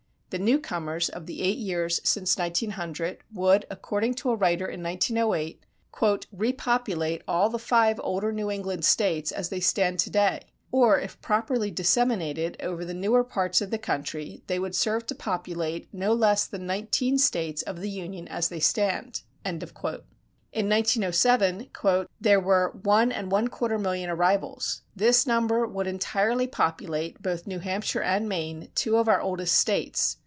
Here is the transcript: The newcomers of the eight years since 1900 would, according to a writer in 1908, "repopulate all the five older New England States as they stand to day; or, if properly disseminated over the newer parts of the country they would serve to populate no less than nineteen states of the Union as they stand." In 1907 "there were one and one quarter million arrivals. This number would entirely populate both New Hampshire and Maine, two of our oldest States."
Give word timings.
The 0.33 0.39
newcomers 0.39 1.09
of 1.09 1.25
the 1.25 1.41
eight 1.41 1.57
years 1.57 1.99
since 2.05 2.37
1900 2.37 3.17
would, 3.33 3.65
according 3.69 4.13
to 4.13 4.29
a 4.29 4.35
writer 4.37 4.65
in 4.65 4.81
1908, 4.81 5.61
"repopulate 6.31 7.21
all 7.27 7.49
the 7.49 7.59
five 7.59 7.99
older 8.01 8.31
New 8.31 8.49
England 8.49 8.85
States 8.85 9.33
as 9.33 9.49
they 9.49 9.59
stand 9.59 9.99
to 9.99 10.09
day; 10.09 10.43
or, 10.71 10.97
if 10.97 11.19
properly 11.21 11.69
disseminated 11.69 12.55
over 12.61 12.85
the 12.85 12.93
newer 12.93 13.25
parts 13.25 13.59
of 13.59 13.71
the 13.71 13.77
country 13.77 14.41
they 14.47 14.57
would 14.57 14.73
serve 14.73 15.05
to 15.07 15.15
populate 15.15 15.93
no 15.93 16.13
less 16.13 16.47
than 16.47 16.65
nineteen 16.65 17.17
states 17.17 17.61
of 17.63 17.81
the 17.81 17.89
Union 17.89 18.25
as 18.29 18.47
they 18.47 18.61
stand." 18.61 19.23
In 19.43 19.59
1907 20.67 21.67
"there 22.21 22.39
were 22.39 22.77
one 22.83 23.11
and 23.11 23.29
one 23.29 23.49
quarter 23.49 23.77
million 23.77 24.09
arrivals. 24.09 24.81
This 24.95 25.27
number 25.27 25.67
would 25.67 25.87
entirely 25.87 26.47
populate 26.47 27.21
both 27.21 27.45
New 27.47 27.59
Hampshire 27.59 28.01
and 28.03 28.29
Maine, 28.29 28.69
two 28.75 28.95
of 28.97 29.09
our 29.09 29.19
oldest 29.19 29.57
States." 29.57 30.17